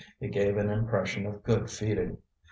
It 0.19 0.29
gave 0.31 0.57
an 0.57 0.71
impression 0.71 1.27
of 1.27 1.43
good 1.43 1.69
feeding. 1.69 2.17